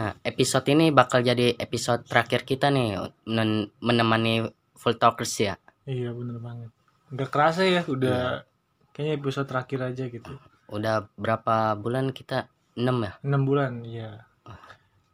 [0.00, 2.98] Nah, episode ini bakal jadi episode terakhir kita nih
[3.28, 5.54] men- menemani full talkers ya.
[5.84, 6.74] Iya bener banget.
[7.12, 8.42] Nggak kerasa ya udah
[8.96, 10.32] kayaknya episode terakhir aja gitu.
[10.72, 12.50] Udah berapa bulan kita?
[12.74, 13.12] 6 ya?
[13.22, 14.26] enam bulan iya.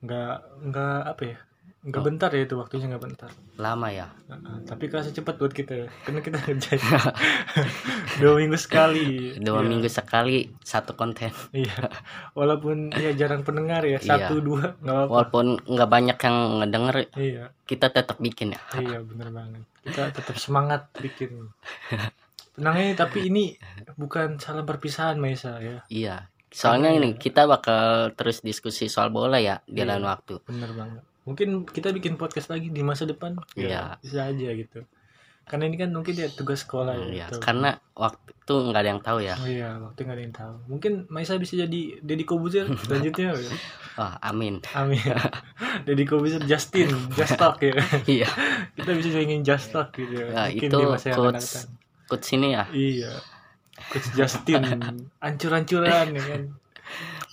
[0.01, 0.35] Nggak
[0.73, 1.39] nggak apa ya?
[1.87, 2.05] Nggak Oh.
[2.05, 3.31] bentar ya itu waktunya nggak bentar.
[3.57, 4.11] Lama ya.
[4.27, 5.87] Heeh, tapi kerasa cepat buat kita ya.
[6.03, 6.83] Karena kita ngerjain
[8.21, 9.39] dua minggu sekali.
[9.39, 11.31] Dua Iya, minggu sekali satu konten.
[11.53, 11.87] Iya.
[12.33, 14.03] Walaupun ya jarang pendengar ya Iya.
[14.03, 15.13] satu dua nggak apa-apa.
[15.13, 18.61] Walaupun nggak banyak yang ngedenger, Iya kita tetap bikin ya.
[18.77, 19.63] iya bener banget.
[19.81, 21.51] Kita tetap semangat bikin.
[22.53, 23.55] Tenang aja tapi ini
[23.95, 25.87] bukan salam perpisahan Maisa ya.
[25.87, 26.27] Iya.
[26.49, 29.93] Soalnya ini ya- kita bakal terus diskusi soal bola ya di Iya.
[29.93, 30.41] lain waktu.
[30.43, 31.05] Bener banget.
[31.27, 33.35] Mungkin kita bikin podcast lagi di masa depan.
[33.59, 33.67] Iya.
[33.69, 34.87] Ya, bisa aja gitu.
[35.47, 37.07] Karena ini kan mungkin ya tugas sekolah ya.
[37.07, 37.39] Iya, gitu.
[37.39, 39.35] karena waktu itu nggak ada yang tahu ya.
[39.39, 40.55] Oh iya, waktu nggak ada yang tahu.
[40.67, 43.31] Mungkin Maisa bisa jadi Deddy Kobuzer selanjutnya.
[43.35, 43.55] ya.
[43.95, 44.59] Wah, amin.
[44.75, 44.99] Amin.
[45.87, 47.79] Deddy Kobuzer Justin, Just Talk ya.
[48.11, 48.27] Iya.
[48.75, 50.27] Kita bisa ingin Just Talk gitu ya.
[50.35, 51.47] Nah, Mungkin itu di masa coach.
[52.11, 52.67] Coach sini ya.
[52.75, 53.13] Iya.
[53.87, 54.63] Coach Justin,
[55.23, 56.43] ancur-ancuran ya kan.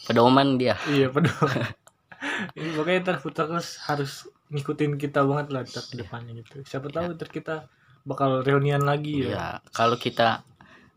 [0.05, 0.77] Pedoman dia.
[0.85, 1.33] Iya, pedo.
[2.51, 6.61] Ini pokoknya ntar Futakers harus ngikutin kita banget lah ntar ke depannya gitu.
[6.67, 7.55] Siapa tahu ntar kita
[8.03, 9.27] bakal reunian lagi ya.
[9.31, 10.43] Iya, kalau kita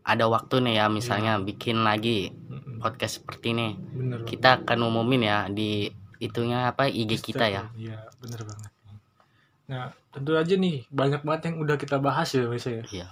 [0.07, 1.43] ada waktu nih ya misalnya Iya.
[1.43, 2.31] bikin lagi
[2.79, 4.23] podcast seperti ini, Bener.
[4.23, 4.29] banget.
[4.29, 5.91] kita akan umumin ya di
[6.23, 7.63] itunya apa IG kita ya.
[7.75, 8.71] Iya, bener banget.
[9.67, 12.87] Nah, tentu aja nih banyak banget yang udah kita bahas ya biasanya.
[12.87, 13.07] Iya.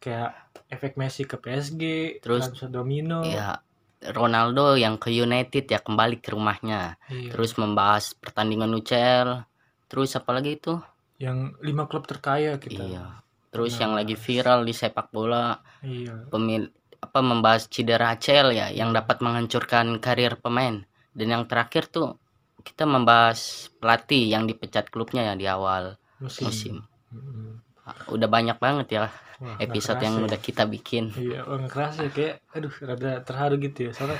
[0.00, 0.30] Kayak
[0.72, 1.82] efek Messi ke PSG,
[2.24, 3.20] Terus, Domino.
[3.24, 3.60] Ya
[3.98, 6.96] Ronaldo yang ke United ya kembali ke rumahnya.
[7.10, 7.34] Iya.
[7.34, 9.42] Terus membahas pertandingan UCL.
[9.90, 10.78] Terus apa lagi itu?
[11.18, 12.78] yang lima klub terkaya kita.
[12.78, 13.04] Iya.
[13.50, 13.82] Terus Benar.
[13.82, 16.30] yang lagi viral di sepak bola Iya.
[16.30, 16.70] pemil
[17.02, 20.86] apa membahas cedera ACL ya yang dapat menghancurkan karir pemain.
[21.10, 22.14] Dan yang terakhir tuh
[22.62, 26.42] kita membahas pelatih yang dipecat klubnya ya di awal Musim.
[26.46, 26.76] musim.
[27.10, 27.66] Mm-mm.
[28.08, 29.04] Udah banyak banget ya
[29.38, 30.28] Wah, episode yang kerasa ya.
[30.28, 31.04] udah kita bikin.
[31.12, 32.10] Iya, wah, nggak kerasa ya.
[32.10, 33.92] kayak aduh rada terharu gitu ya.
[33.92, 34.18] Soalnya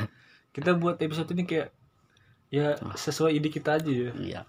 [0.50, 1.69] kita buat episode ini kayak
[2.48, 4.12] ya sesuai ide kita aja ya.
[4.15, 4.41] Iya.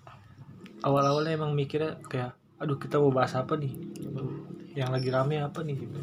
[0.80, 3.74] Awal-awalnya emang mikirnya kayak aduh kita mau bahas apa nih?
[4.72, 6.00] Yang lagi rame apa nih gitu.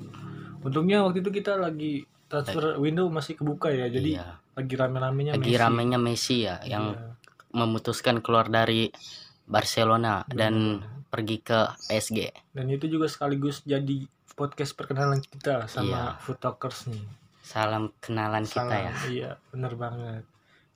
[0.61, 3.87] Untungnya waktu itu kita lagi transfer window masih kebuka ya.
[3.87, 4.43] Jadi Iya.
[4.53, 5.61] lagi rame-ramenya Lagi Messi.
[5.61, 7.15] ramenya Messi ya yang Iya,
[7.55, 8.91] memutuskan keluar dari
[9.47, 12.19] Barcelona dan pergi ke PSG.
[12.51, 16.03] dan itu juga sekaligus jadi podcast perkenalan kita sama Iya.
[16.21, 17.01] Food Talkers nih.
[17.41, 18.85] Salam kenalan kita Salam.
[18.85, 18.93] ya.
[19.07, 20.23] Iya, bener banget.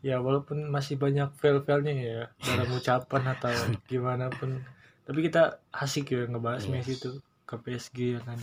[0.00, 3.52] Ya walaupun masih banyak fail-failnya ya dalam ucapan atau
[3.84, 4.64] gimana pun,
[5.02, 6.72] tapi kita asik ya ngebahas Iya.
[6.72, 7.10] Messi itu
[7.44, 8.38] ke PSG ya kan.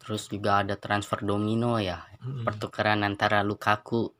[0.00, 2.02] Terus juga ada transfer domino ya.
[2.18, 2.42] Mm-mm.
[2.42, 4.10] Pertukaran antara Lukaku,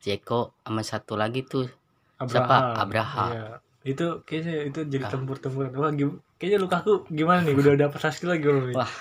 [0.00, 1.70] Zeko sama satu lagi tuh
[2.18, 2.74] siapa?
[2.74, 3.30] Abraham.
[3.30, 3.46] Iya.
[3.88, 5.10] Itu kayaknya itu jadi Ah.
[5.10, 5.72] tempur-tempuran.
[5.72, 7.56] Wah, gim- kayaknya Lukaku gimana nih?
[7.56, 8.76] Udah dapet hasil lagi belum nih?
[8.76, 8.92] Wah.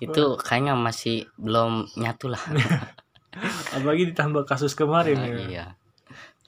[0.00, 2.40] itu kayaknya masih belum nyatu lah.
[3.76, 5.36] Apalagi ditambah kasus kemarin Nah, ya.
[5.44, 5.66] iya.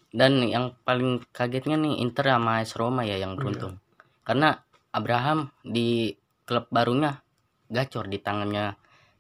[0.09, 3.77] Dan yang paling kagetnya nih Inter sama AS Roma ya yang beruntung.
[4.23, 4.57] Karena
[4.89, 7.21] Abraham di klub barunya
[7.67, 8.73] gacor di tangannya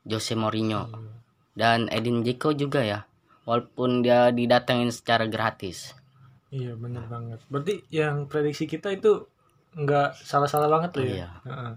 [0.02, 1.12] Jose Mourinho Hmm.
[1.52, 3.04] dan Edin Dzeko juga ya.
[3.44, 5.92] Walaupun dia didatengin secara gratis.
[6.52, 7.40] Iya bener banget.
[7.48, 9.24] Berarti yang prediksi kita itu
[9.72, 11.14] nggak salah-salah banget loh ya.
[11.16, 11.28] Iya.
[11.42, 11.72] Heeh.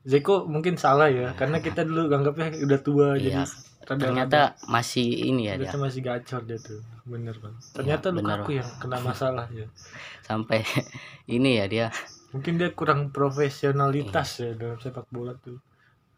[0.00, 3.44] Zeko mungkin salah ya, karena kita dulu anggapnya udah tua jadi Iya.
[3.84, 5.68] rada- Ternyata masih ini ya dia.
[5.68, 7.62] ternyata masih gacor dia tuh, bener banget.
[7.74, 8.36] Ternyata Iya, bener.
[8.38, 9.66] Lukaku yang kena masalah ya.
[10.28, 10.60] Sampai
[11.28, 11.86] ini ya dia
[12.30, 14.46] Mungkin dia kurang profesionalitas Iya.
[14.46, 15.58] ya dalam sepak bola tuh.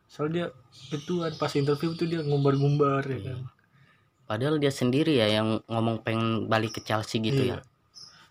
[0.04, 0.54] Soalnya dia
[0.92, 3.40] gituan pas interview tuh dia ngumbar-ngumbar ya kan.
[4.22, 7.58] padahal dia sendiri ya yang ngomong pengen balik ke Chelsea gitu Iya.
[7.58, 7.71] ya.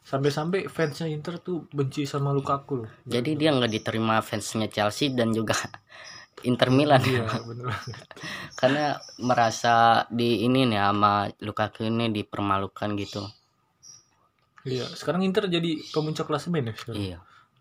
[0.01, 2.89] Sampai-sampai fansnya Inter tuh benci sama Lukaku loh.
[3.05, 5.53] Jadi dia nggak diterima fansnya Chelsea dan juga
[6.49, 7.69] Inter Milan Iya bener
[8.59, 13.21] karena merasa di ini nih sama Lukaku ini dipermalukan gitu.
[14.61, 17.01] Iya, sekarang Inter jadi pemuncak klasemen ya sekarang.
[17.01, 17.17] Iya.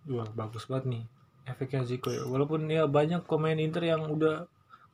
[0.08, 1.02] Wah, bagus banget nih
[1.48, 2.24] efeknya Zico ya.
[2.28, 4.44] Walaupun ya banyak pemain Inter yang udah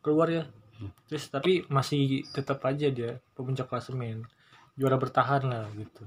[0.00, 0.44] keluar ya.
[0.78, 0.93] Hmm.
[1.10, 4.22] Terus tapi masih tetap aja dia pemuncak klasemen.
[4.76, 6.04] Juara bertahan lah gitu.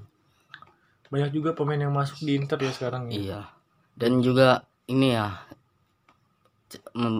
[1.10, 3.14] Banyak juga pemain yang masuk di Inter ya sekarang ya.
[3.18, 3.40] Iya.
[3.94, 5.34] Dan juga ini ya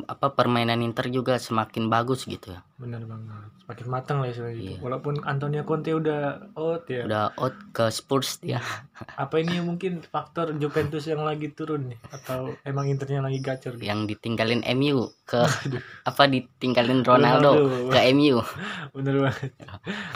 [0.06, 2.62] apa permainan Inter juga semakin bagus gitu ya.
[2.78, 4.70] benar banget semakin matang lah istilahnya gitu.
[4.70, 4.78] Iya.
[4.78, 8.62] walaupun Antonio Conte udah out ya Udah out ke Spurs dia.
[9.26, 13.90] apa ini mungkin faktor Juventus yang lagi turun nih atau emang Internya lagi gacor gitu?
[13.90, 15.42] yang ditinggalin MU ke
[16.08, 17.90] apa ditinggalin Ronaldo, Ronaldo.
[17.90, 18.38] ke MU.
[18.94, 19.50] bener banget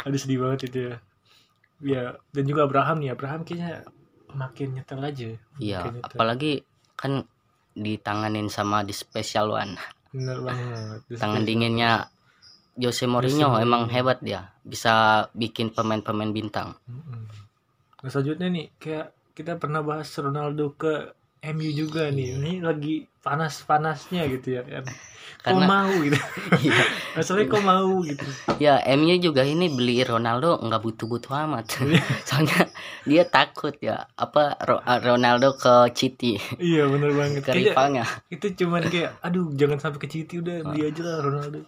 [0.07, 0.97] aduh sedih banget itu ya
[1.85, 3.85] ya dan juga Abraham nih Abraham kayaknya
[4.33, 5.29] makin nyetel aja
[5.59, 6.65] Iya, apalagi
[6.97, 7.23] kan
[7.71, 9.77] ditanganin sama di Special One.
[10.11, 11.91] bener banget Tangan kayak- dinginnya
[12.75, 13.63] Jose Mourinho Mourinho.
[13.63, 14.95] emang hebat dia, bisa
[15.31, 16.75] bikin pemain-pemain bintang.
[16.87, 17.23] Mm-mm.
[17.99, 21.15] Nah, selanjutnya nih kayak kita pernah bahas Ronaldo ke
[21.53, 22.37] MU juga nih.
[22.37, 24.85] Ini lagi panas-panasnya gitu ya kan.
[25.45, 26.17] Kok mau gitu.
[26.65, 26.73] Iya.
[27.13, 28.25] masalahnya kok mau gitu.
[28.57, 31.85] Ya MU juga ini beli Ronaldo nggak butuh-butuh amat.
[31.85, 32.01] Iya.
[32.29, 32.61] Soalnya
[33.05, 36.41] dia takut ya apa Ro- Ronaldo ke City.
[36.57, 37.45] Iya bener banget.
[37.45, 38.09] Ke rivalnya.
[38.29, 41.61] itu cuman kayak aduh jangan sampai ke City udah beli aja lah Ronaldo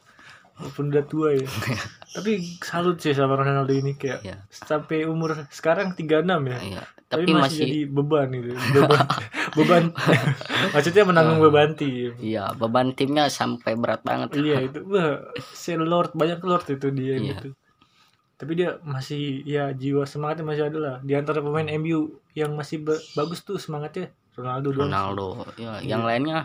[0.56, 1.46] walaupun udah tua ya.
[2.16, 4.36] Tapi salut sih sama Ronaldo ini kayak Iya.
[4.48, 6.08] sampai umur sekarang 36
[6.46, 6.58] ya.
[6.58, 9.04] Iya, tapi, tapi masih, masih jadi beban gitu beban
[9.56, 9.84] beban.
[10.74, 12.16] Maksudnya menanggung beban tim.
[12.16, 14.32] Iya beban timnya sampai berat banget.
[14.34, 14.80] iya itu.
[14.86, 17.36] Wah si Lord banyak Lord itu dia Iya.
[17.36, 17.48] gitu.
[18.36, 20.96] Tapi dia masih ya jiwa semangatnya masih ada lah.
[21.00, 22.00] Di antara pemain MU
[22.32, 26.44] yang masih ba- bagus tuh semangatnya Ronaldo doang Ronaldo, ya, yang lainnya?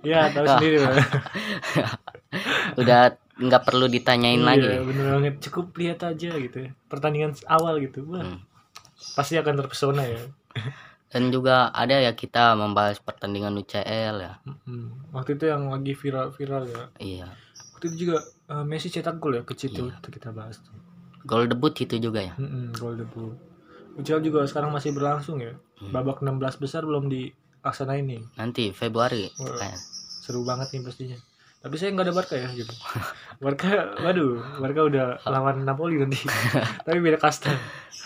[0.00, 0.52] Ya tahu Ah.
[0.54, 0.96] sendiri lah.
[2.76, 4.66] Udah nggak perlu ditanyain lagi.
[4.66, 8.42] iya bener banget cukup lihat aja gitu ya pertandingan awal gitu wah Hmm.
[9.14, 10.22] pasti akan terpesona ya
[11.08, 14.36] Dan juga ada ya kita membahas pertandingan UCL ya.
[14.42, 15.08] Mm-mm.
[15.08, 17.28] waktu itu yang lagi viral-viral ya Iya.
[17.72, 19.96] waktu itu juga eh, Messi cetak gol ya ke situ Iya.
[19.96, 20.74] itu kita bahas tuh
[21.20, 22.34] Gol debut itu juga ya.
[22.34, 23.38] Mm-mm, gol debut
[23.94, 25.94] UCL juga sekarang masih berlangsung ya Hmm.
[25.94, 29.30] babak 16 besar belum dilaksanain nih Nanti Februari.
[29.38, 29.78] Wah.
[30.18, 31.18] Seru banget nih pastinya
[31.68, 32.72] tapi saya nggak ada Barca ya gitu.
[33.44, 33.68] Barca
[34.00, 36.16] waduh Barca udah lawan Napoli nanti.
[36.88, 37.52] Tapi beda kasta.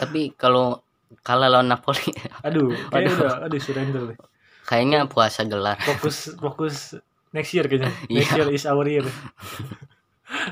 [0.02, 0.82] Tapi kalau
[1.22, 2.10] kalah lawan Napoli
[2.42, 4.18] aduh kayak udah aduh surrender deh.
[4.66, 5.78] Kayaknya puasa gelar.
[5.78, 6.98] fokus fokus
[7.30, 7.94] next year kayaknya.
[8.10, 8.18] Iya.
[8.18, 9.06] next year is our year.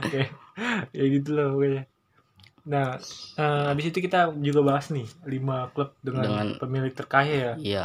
[0.06, 0.30] Oke
[0.94, 1.82] ya gitu lah pokoknya.
[2.70, 2.94] Nah
[3.34, 7.52] eh, habis itu kita juga bahas nih lima klub dengan, Dengan- pemilik terkaya ya.
[7.58, 7.84] Iya.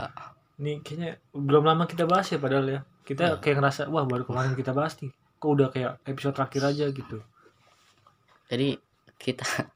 [0.61, 2.81] Nih kayaknya belum lama kita bahas ya padahal ya.
[3.05, 3.37] Kita Iya.
[3.37, 5.13] kayak ngerasa wah baru kemarin kita bahas nih.
[5.37, 7.17] Kok udah kayak episode terakhir aja gitu.
[8.49, 8.77] Jadi
[9.15, 9.45] kita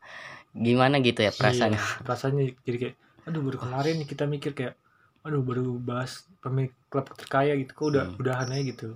[0.58, 1.78] gimana gitu ya perasaannya?
[1.78, 2.96] Iya, perasaannya jadi kayak
[3.30, 4.74] aduh baru kemarin kita mikir kayak
[5.22, 8.18] aduh baru bahas pemilik klub terkaya gitu kok udah Hmm.
[8.18, 8.88] udahan aja gitu.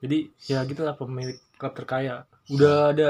[0.00, 2.24] Jadi ya gitulah pemilik klub terkaya.
[2.48, 3.08] Udah ada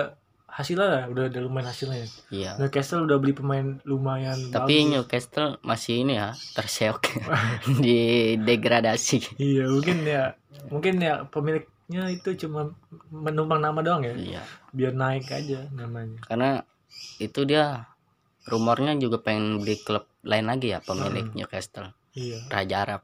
[0.50, 2.05] hasilnya lah, udah ada lumayan hasilnya.
[2.29, 2.58] Iya.
[2.58, 4.91] Newcastle udah beli pemain lumayan Tapi bagus.
[4.93, 7.00] Newcastle masih ini ya terseok
[7.79, 7.99] di
[8.47, 9.38] degradasi.
[9.38, 10.35] Iya mungkin ya
[10.69, 12.75] mungkin ya pemiliknya itu cuma
[13.08, 14.43] menumpang nama doang ya Iya.
[14.70, 16.20] biar naik aja namanya.
[16.23, 16.61] Karena
[17.17, 17.88] itu dia
[18.44, 21.37] rumornya juga pengen beli klub lain lagi ya pemilik Hmm.
[21.37, 22.43] Newcastle Iya.
[22.47, 23.02] Raja Arab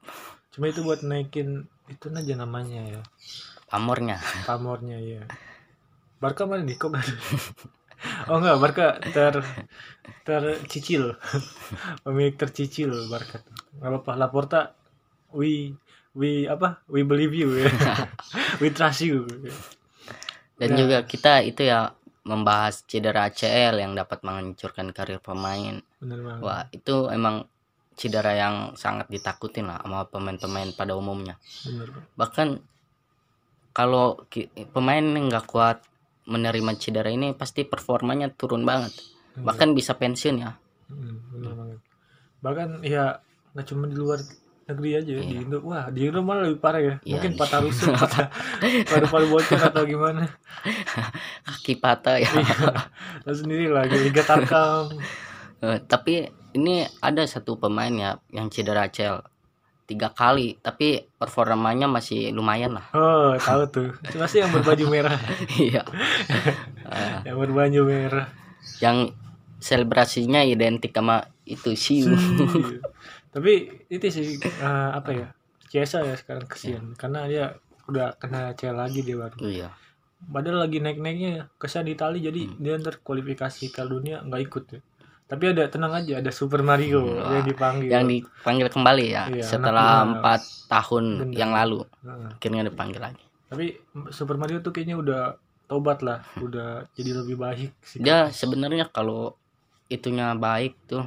[0.50, 3.02] Cuma itu buat naikin itu aja namanya ya.
[3.66, 5.22] pamornya Pamornya ya.
[6.16, 6.76] Barca mana nih?
[6.76, 7.14] Kok gak ada?
[8.28, 9.34] Oh enggak, Barca ter
[10.22, 11.16] tercicil.
[12.04, 13.40] Pemilik tercicil Barca.
[13.76, 14.60] Gak apa-apa, Laporta
[15.32, 15.72] we
[16.12, 16.80] we apa?
[16.88, 17.52] We believe you
[18.60, 19.24] we trust you.
[20.56, 20.76] dan Ya.
[20.80, 21.92] juga kita itu ya
[22.24, 26.40] membahas cedera ACL yang dapat menghancurkan karir pemain Bener banget.
[26.40, 27.44] wah itu emang
[27.92, 32.64] cedera yang sangat ditakutin lah sama pemain-pemain pada umumnya Bener bahkan
[33.70, 34.16] kalau
[34.72, 35.84] pemain nggak kuat
[36.26, 38.92] menerima cedera ini pasti performanya turun banget
[39.36, 40.52] bahkan bisa pensiun ya
[40.86, 41.76] Hmm.
[42.42, 43.18] Bahkan ya
[43.54, 44.22] nggak cuma di luar
[44.66, 45.58] negeri aja ya, di Indo.
[45.66, 46.94] Wah, di Indo malah lebih parah ya.
[47.02, 47.38] Iya, Mungkin iya.
[47.38, 48.26] patah rusuk, patah
[48.86, 50.26] paru-paru bocor atau gimana.
[51.46, 52.30] kaki patah ya
[53.22, 54.94] Tahu sendiri lah, Liga Tarkam.
[55.62, 59.22] Eh, tapi ini ada satu pemain ya yang cedera ACL
[59.86, 63.88] tiga kali tapi performanya masih lumayan lah Oh, tahu tuh.
[64.02, 65.14] Itu pasti yang berbaju merah.
[65.56, 65.86] iya
[67.26, 68.26] yang berbaju merah.
[68.82, 69.14] yang
[69.56, 72.82] selebrasinya identik sama itu siu Iya.
[73.36, 73.52] Tapi
[73.86, 75.28] itu sih eh, apa ya?
[75.66, 77.44] Ciesa ya sekarang kesian karena dia
[77.86, 79.36] udah kena CL lagi dia baru.
[79.42, 79.68] iya
[80.16, 82.56] Padahal lagi naik-naiknya kesian di Itali jadi Hmm.
[82.58, 84.80] dia ntar kualifikasi Piala Dunia nggak ikut ya.
[85.26, 87.44] Tapi ada tenang aja ada Super Mario Hmm, yang wah.
[87.44, 87.88] dipanggil.
[87.90, 91.34] yang dipanggil kembali ya Iya, setelah empat tahun Bener.
[91.34, 92.30] yang lalu Heeh.
[92.32, 93.66] akhirnya dipanggil lagi Tapi
[94.08, 95.22] Super Mario tuh kayaknya udah
[95.66, 97.98] tobat lah, udah jadi lebih baik sih.
[97.98, 99.34] dia sebenarnya kalau
[99.86, 101.02] itunya baik tuh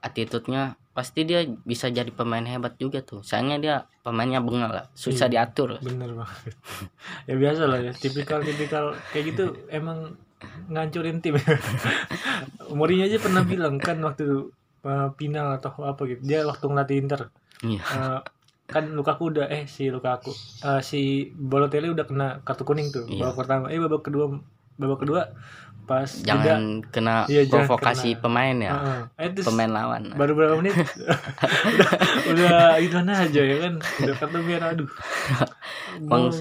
[0.00, 5.28] attitude-nya pasti dia bisa jadi pemain hebat juga tuh sayangnya dia pemainnya bengal lah susah
[5.28, 5.44] Iya.
[5.44, 6.56] diatur bener banget
[7.28, 10.16] ya biasa lah ya tipikal tipikal kayak gitu emang
[10.66, 11.36] ngancurin tim.
[12.76, 14.50] Mourinho aja pernah bilang kan waktu
[14.82, 17.20] uh, final atau apa gitu dia waktu ngelatih Inter.
[17.62, 17.80] Iya.
[17.82, 18.20] Uh,
[18.66, 23.30] kan Lukaku udah eh si Lukaku uh, si Balotelli udah kena kartu kuning tuh Iya.
[23.30, 23.64] babak pertama.
[23.70, 24.42] Eh babak kedua
[24.76, 25.22] babak kedua
[25.86, 28.22] pas jeda, jangan kena Iya, jangan provokasi kena.
[28.26, 28.70] pemain ya.
[28.74, 30.02] Uh, eh, terus pemain lawan.
[30.18, 30.74] baru berapa menit?
[31.70, 31.90] Udah
[32.26, 33.74] udah gimana aja ya kan?
[34.02, 34.90] Udah kartu merah aduh.
[36.02, 36.34] Mau-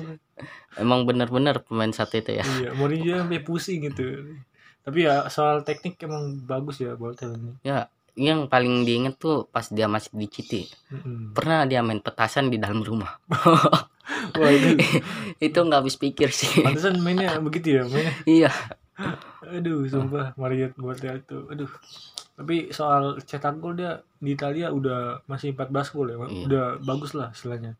[0.75, 4.35] emang bener-bener pemain satu itu ya Iya, Mourinho sampai pusing gitu.
[4.81, 7.53] Tapi ya soal teknik emang bagus ya Balotelli ini.
[7.61, 11.35] ya yang paling diinget tuh pas dia masih di Citi Mm-mm.
[11.35, 13.19] pernah dia main petasan di dalam rumah
[14.39, 14.79] Wah itu
[15.51, 18.13] itu nggak habis pikir sih pantesan mainnya begitu ya mainnya.
[18.23, 18.51] iya
[19.43, 21.37] Aduh, sumpah Mario Balotelli itu.
[21.45, 21.67] Aduh.
[22.33, 26.17] Tapi soal cetak gol dia di Italia udah masih 14 gol ya.
[26.17, 26.43] Iya.
[26.47, 27.75] Udah bagus lah istilahnya.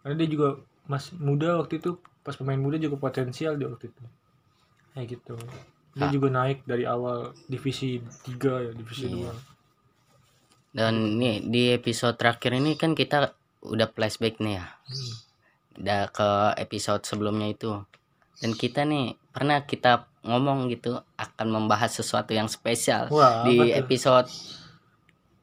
[0.00, 4.02] Karena dia juga masih muda waktu itu pas pemain muda juga potensial dia waktu itu.
[4.92, 5.34] Kayak gitu.
[5.92, 6.10] Dia Ah.
[6.10, 9.28] juga naik dari awal divisi 3 ya, divisi Iya.
[9.28, 9.50] 2.
[10.72, 15.14] dan nih di episode terakhir ini kan kita udah flashback nih ya Hmm.
[15.76, 17.76] udah ke episode sebelumnya itu
[18.40, 23.68] dan kita nih pernah kita ngomong gitu akan membahas sesuatu yang spesial Wah, di tuh?
[23.76, 24.32] episode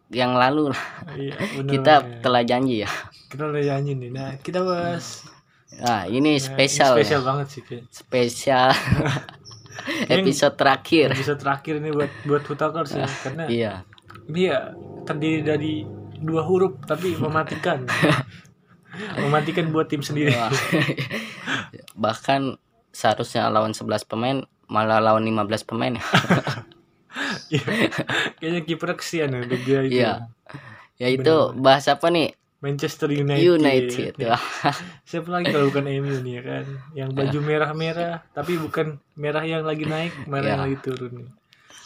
[0.10, 0.82] yang lalu lah.
[1.14, 2.20] Iya, bener kita banget.
[2.22, 2.90] telah janji ya
[3.30, 4.10] kita udah nyanyi nih.
[4.10, 5.22] Nah, kita bahas
[5.70, 7.06] nah ini Nah, spesial ini ya.
[7.06, 7.84] spesial banget sih kayak.
[7.94, 8.70] spesial
[10.18, 13.74] episode terakhir Episode terakhir ini buat buat Futakers ya karena iya
[14.26, 14.74] ini ya
[15.06, 15.74] terdiri dari
[16.20, 17.86] dua huruf tapi mematikan.
[19.24, 20.34] mematikan buat tim sendiri.
[21.96, 22.58] Bahkan
[22.92, 24.38] seharusnya lawan 11 pemain
[24.68, 26.04] malah lawan 15 pemain ya.
[28.40, 30.00] Kayaknya kiper kesian ya dia itu.
[30.00, 30.14] Iya.
[31.00, 33.40] ya itu bahas apa nih Manchester United.
[33.40, 34.36] United Ya.
[35.08, 36.66] Siapa lagi kalau bukan MU nih ya kan?
[36.92, 40.66] Yang baju merah-merah tapi bukan merah yang lagi naik, merah yang Iya.
[40.68, 41.30] lagi turun nih.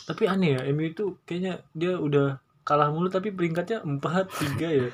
[0.03, 4.89] Tapi aneh ya, MU itu kayaknya dia udah kalah mulu tapi peringkatnya 4 3 ya.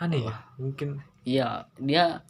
[0.00, 2.20] Aneh ya, mungkin iya dia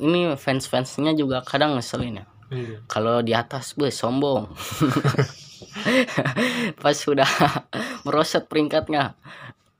[0.00, 2.78] ini fans-fansnya juga kadang ngeselin ya iya.
[2.88, 4.48] kalau di atas gue sombong
[6.82, 7.26] pas sudah
[8.04, 9.14] merosot peringkatnya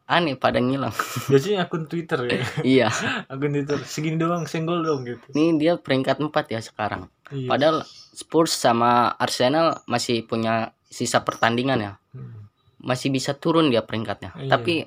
[0.05, 0.93] aneh pada ngilang
[1.31, 2.41] Biasanya akun Twitter ya.
[2.63, 2.89] iya
[3.27, 5.25] akun Twitter segini doang senggol dong gitu.
[5.33, 7.49] ini dia peringkat 4 ya sekarang Iya.
[7.49, 7.77] padahal
[8.13, 12.45] Spurs sama Arsenal masih punya sisa pertandingan ya Hmm.
[12.77, 14.51] masih bisa turun dia peringkatnya Iya.
[14.51, 14.85] tapi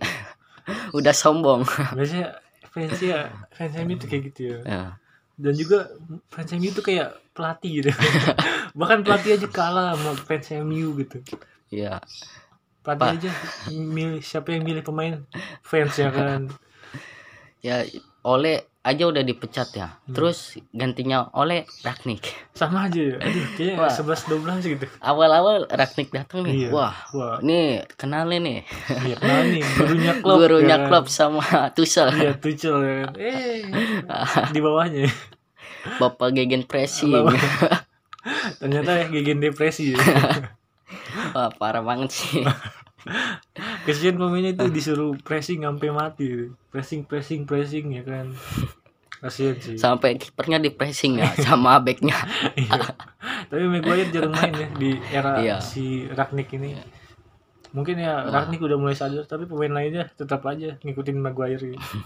[0.94, 1.66] udah sombong
[1.98, 2.38] Biasanya
[2.70, 4.58] fans ya fans MU itu kayak gitu ya.
[4.62, 4.84] ya.
[5.36, 5.90] Dan juga
[6.28, 7.90] fans MU itu kayak pelatih gitu.
[8.76, 11.24] Bahkan pelatih aja kalah sama fans MU gitu.
[11.70, 12.04] Iya.
[12.80, 13.18] Pelatih Pak.
[13.18, 13.32] aja
[13.72, 15.26] milih siapa yang milih pemain
[15.62, 16.54] fans ya kan.
[17.60, 17.82] ya
[18.22, 20.14] oleh aja udah dipecat ya Hmm.
[20.14, 20.38] terus
[20.70, 23.18] gantinya oleh Ragnik Sama aja ya.
[23.18, 23.90] Aduh, kayaknya Wah.
[23.90, 24.30] 11
[24.62, 24.86] 12 gitu.
[25.02, 26.70] awal-awal Ragnik datang nih Iya.
[26.70, 28.60] wah Wah, ini kenalin nih
[29.02, 30.38] iya kenal nih gurunya klub.
[30.38, 30.90] gurunya ya kan.
[30.92, 31.42] klub sama
[31.74, 33.14] Tuchel Iya, Tuchel ya kan.
[33.18, 33.66] Eh,
[34.54, 35.10] di bawahnya.
[35.98, 37.34] bapak gegen pressing Bapak.
[38.58, 40.00] Ternyata ya gegen depresi ya.
[41.36, 42.42] wah parah banget sih
[43.86, 46.50] Kesian pemainnya itu disuruh pressing sampai mati.
[46.70, 48.34] Pressing, pressing, pressing ya kan.
[49.16, 49.78] Kasian sih.
[49.78, 52.18] sampai kipernya di pressing ya sama backnya
[52.58, 52.82] Iya.
[53.46, 55.58] Tapi Maguire jarang main ya di era Iya.
[55.62, 56.74] si Ragnik ini.
[57.72, 61.78] Mungkin ya Ragnik udah mulai sadar tapi pemain lainnya tetap aja ngikutin Maguire.
[61.78, 61.98] gitu.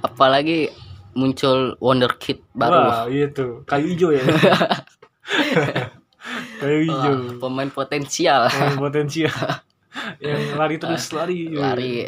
[0.00, 0.68] apalagi
[1.12, 3.62] muncul wonderkid baru Wah, iya tuh.
[3.64, 4.20] Kayu hijau ya.
[6.60, 7.14] Kayu hijau.
[7.16, 9.32] Wah, pemain potensial Pemain potensial.
[10.22, 11.50] yang lari terus lari.
[11.50, 12.06] lari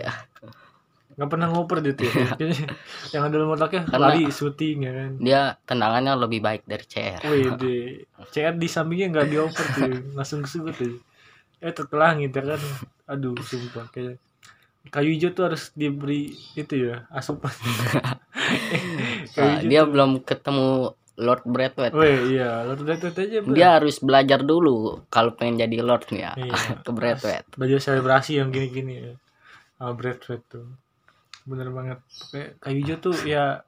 [1.13, 2.09] Nggak pernah ngoper dia tuh.
[2.09, 2.25] ya.
[2.41, 2.57] Jadi,
[3.13, 3.37] yang ada
[3.85, 5.11] Karena- lari syuting ya kan.
[5.21, 8.01] dia tendangannya lebih baik dari CR Wih, di
[8.33, 10.97] CR di sampingnya nggak dioper tuh, langsung kesebut tuh.
[11.61, 12.61] Eh terkelangit ya kan.
[13.13, 14.17] Aduh, sumpah kayak
[14.89, 17.53] kayu hijau tuh harus diberi itu ya asupan.
[17.53, 18.17] Nah,
[19.61, 20.69] hijau dia tuh- belum ketemu
[21.15, 23.39] Lord Bradway Wih, iya, dari itu aja.
[23.39, 23.53] Bro.
[23.53, 26.53] dia harus belajar dulu kalau pengen jadi Lord nih ya Iya.
[26.85, 29.13] ke Bradway baju selebrasi yang gini-gini ya.
[29.77, 30.67] Sama Brad Pitt tuh.
[31.43, 31.99] Bener banget.
[32.31, 33.61] Kayak kayu hijau tuh ya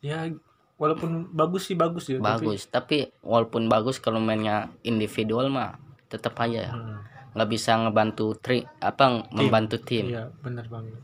[0.00, 0.26] ya
[0.74, 2.16] walaupun bagus sih bagus ya.
[2.16, 5.76] tapi- bagus tapi walaupun bagus kalau mainnya individual mah
[6.08, 6.98] tetap aja ya Hmm.
[7.30, 10.98] Nggak bisa ngebantu tri apa membantu tim Iya, bener banget.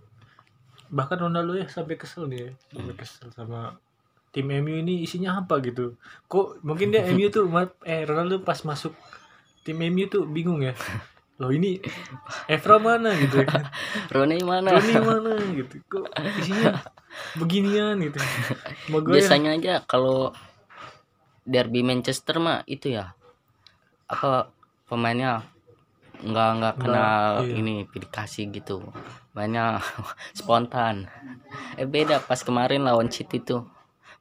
[0.86, 2.50] Bahkan Ronaldo ya sampai kesel nih, ya.
[2.70, 3.00] sampai Hmm.
[3.00, 3.60] kesel sama
[4.30, 5.94] tim MU ini isinya apa gitu.
[6.26, 7.46] Kok mungkin dia MU tuh
[7.82, 8.92] eh Ronaldo pas masuk
[9.62, 10.74] tim MU tuh bingung ya.
[11.36, 11.76] loh ini
[12.48, 13.68] Evra mana gitu kan
[14.08, 16.08] Rooney mana Roni mana gitu kok
[16.40, 16.80] isinya
[17.36, 18.16] beginian gitu
[18.88, 20.32] Maguire biasanya aja kalau
[21.44, 23.12] derby Manchester mah itu ya
[24.08, 24.48] apa
[24.88, 25.44] pemainnya
[26.26, 27.54] nggak nggak kenal iya.
[27.56, 28.82] ini dikasih gitu.
[29.32, 29.80] Banyak
[30.38, 31.06] spontan.
[31.78, 33.66] Eh beda pas kemarin lawan City tuh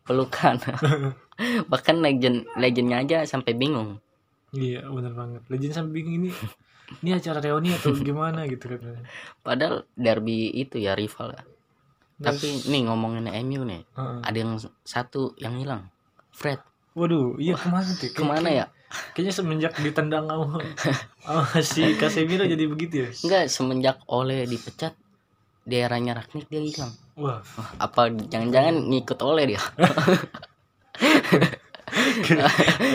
[0.05, 0.61] pelukan.
[1.71, 3.99] Bahkan legend legendnya aja sampai bingung.
[4.53, 5.41] Iya bener banget.
[5.49, 6.29] Legend sampai bingung ini
[7.01, 8.45] ini acara reuni atau gimana?
[8.45, 9.01] Gitu kan
[9.41, 11.43] padahal derby itu ya rival ya.
[12.15, 13.83] tapi nih ngomongin MU nih.
[13.83, 14.19] Heeh.
[14.23, 14.55] ada yang
[14.87, 15.91] satu yang hilang.
[16.31, 16.63] Fred.
[16.95, 18.07] Waduh iya ke mana tuh?
[18.15, 18.65] Ke mana ya
[19.11, 20.61] kayaknya semenjak ditendang sama
[21.19, 23.09] sama si Casemiro jadi begitu ya?
[23.23, 24.93] Enggak semenjak Ole dipecat
[25.63, 26.93] daerahnya Ragnik dia hilang.
[27.15, 27.41] Wah.
[27.41, 29.61] Wah, apa jangan-jangan ngikut Ole dia?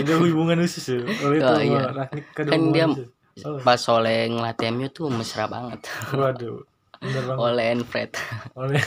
[0.00, 1.00] Ada hubungan khusus ya?
[1.22, 1.82] Oleh itu Oh, iya.
[1.90, 3.08] Ragnik Kan dia- khusus.
[3.40, 3.56] Oh.
[3.62, 5.80] pas Ole ngelatih MU tuh mesra banget.
[6.12, 6.60] Waduh
[7.00, 7.40] bener banget.
[7.40, 8.12] Ole and Fred.
[8.52, 8.82] Oleh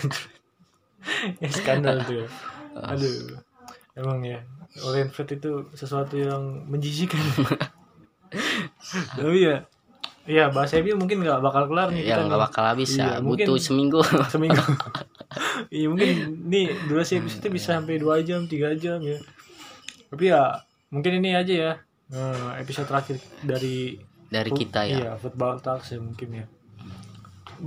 [1.42, 2.28] ya, skandal tuh ya.
[2.74, 3.38] aduh
[3.94, 4.40] emang ya
[4.82, 7.22] oleh Fred itu sesuatu yang menjijikan.
[9.18, 9.58] Tapi ya
[10.24, 13.44] Iya bahasa MU mungkin nggak bakal kelar nih kita nggak bakal habis Iya, ya mungkin-
[13.44, 14.00] butuh seminggu.
[14.34, 14.56] Seminggu.
[15.74, 16.10] Iya mungkin
[16.46, 19.18] nih durasi episode bisa sampai dua jam tiga jam ya.
[20.14, 20.62] Tapi ya
[20.94, 21.72] mungkin ini aja ya
[22.14, 23.98] eh, episode terakhir dari
[24.30, 24.96] dari kita ya.
[24.96, 26.46] iya football talks ya mungkin ya.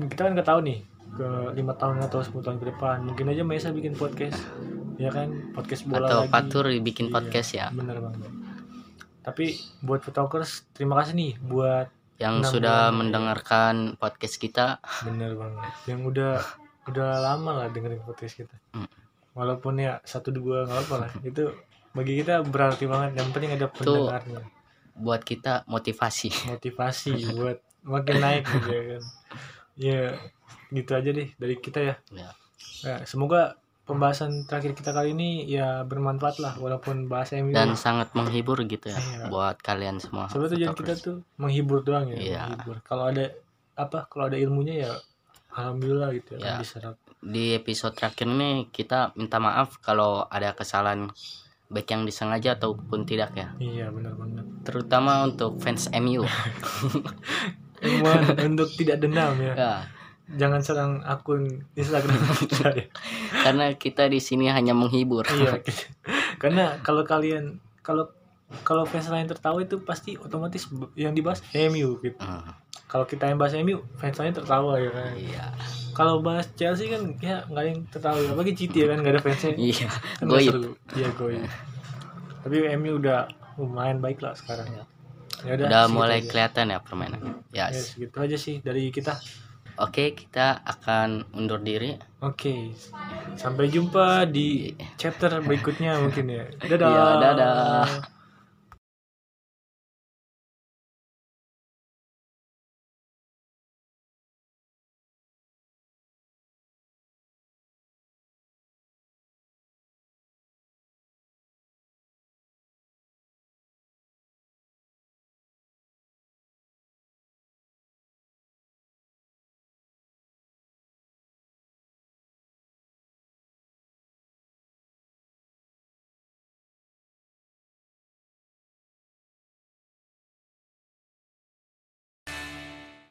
[0.09, 0.79] Kita kan nggak tahu nih
[1.13, 2.97] ke lima tahun atau 10 tahun ke depan.
[3.05, 4.41] Mungkin aja Mesa bikin podcast
[4.97, 6.33] ya kan podcast bola atau lagi.
[6.33, 7.67] Fatur bikin Iya, podcast ya.
[7.73, 8.31] bener banget.
[9.23, 9.47] Tapi
[9.83, 14.81] buat footokers terima kasih nih buat yang sudah bulan, mendengarkan podcast kita.
[15.05, 15.73] Bener banget.
[15.85, 16.35] Yang udah
[16.87, 18.57] udah lama lah dengerin podcast kita.
[18.73, 18.88] Hmm.
[19.37, 21.11] walaupun ya satu dua nggak apa lah.
[21.21, 21.53] Itu
[21.93, 23.21] bagi kita berarti banget.
[23.21, 24.41] Yang penting ada pendengarnya.
[24.97, 26.49] buat kita motivasi.
[26.49, 29.03] Motivasi buat makin naik gitu ya kan.
[29.76, 30.17] Ya
[30.73, 31.95] gitu aja deh dari kita ya.
[32.09, 32.33] Ya.
[32.81, 38.11] Ya, semoga pembahasan terakhir kita kali ini ya bermanfaat lah walaupun bahasa MU dan sangat
[38.19, 39.31] menghibur gitu ya Iya.
[39.31, 42.43] buat kalian semua sebenarnya tujuan kita tuh menghibur doang ya Iya.
[42.50, 42.83] menghibur.
[42.83, 43.31] Kalau ada
[43.78, 44.93] apa kalau ada ilmunya ya
[45.55, 46.47] alhamdulillah gitu ya, Ya.
[46.50, 46.97] kan diserap.
[47.23, 51.09] Di episode terakhir ini kita minta maaf kalau ada kesalahan
[51.71, 53.55] baik yang disengaja ataupun tidak ya.
[53.59, 54.44] Iya benar banget.
[54.66, 56.27] Terutama untuk fans MU
[58.42, 59.55] untuk tidak dendam ya.
[59.55, 59.75] Ya
[60.27, 62.87] jangan serang akun Instagram kita ya
[63.47, 65.23] karena kita di sini hanya menghibur.
[65.31, 65.62] Iya.
[66.43, 68.11] Karena kalau kalian kalau
[68.67, 70.67] kalau fans lain tertawa itu pasti otomatis
[70.99, 72.55] yang dibahas MU gitu Hmm,
[72.87, 75.15] kalau kita yang bahas MU fans lain tertawa ya kan?
[75.15, 75.47] Iya.
[75.95, 78.19] Kalau bahas Chelsea kan ya nggak ada yang tertawa.
[78.19, 78.99] Ya bagi Citi ya kan?
[79.01, 79.55] Nggak ada fansnya.
[79.62, 80.55] Iya kan goib.
[80.99, 81.43] iya goib.
[82.43, 84.85] Tapi MU udah lumayan baik lah sekarang ya.
[85.47, 86.29] Ya udah mulai aja.
[86.29, 87.41] kelihatan ya permainan.
[87.55, 87.95] Ya yes.
[87.95, 89.17] segitu aja sih dari kita
[89.79, 91.97] oke kita akan undur diri.
[92.25, 92.73] Oke.
[93.37, 96.45] Sampai jumpa di chapter berikutnya mungkin ya.
[96.65, 96.91] Dadah.
[96.91, 98.15] Iya, dadah.